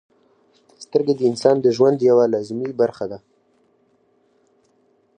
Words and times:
•سترګې 0.83 1.13
د 1.17 1.21
انسان 1.31 1.55
د 1.61 1.67
ژوند 1.75 1.97
یوه 2.09 2.25
لازمي 2.33 2.69
برخه 2.81 3.05
ده. 3.11 3.19